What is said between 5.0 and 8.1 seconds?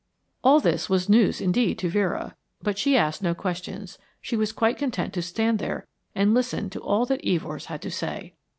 to stand there and listen to all that Evors had to